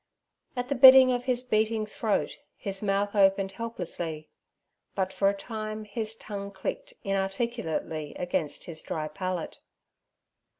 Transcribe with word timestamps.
At 0.55 0.67
the 0.69 0.73
bidding 0.73 1.11
of 1.11 1.25
his 1.25 1.43
beating 1.43 1.85
throat 1.85 2.39
his 2.57 2.81
mouth 2.81 3.15
opened 3.15 3.51
helplessly, 3.51 4.29
but 4.95 5.13
for 5.13 5.29
a 5.29 5.33
time 5.37 5.83
his 5.85 6.15
tongue 6.15 6.49
clicked 6.49 6.95
inarticulately 7.03 8.15
against 8.17 8.63
his 8.63 8.81
dry 8.81 9.07
palate. 9.07 9.59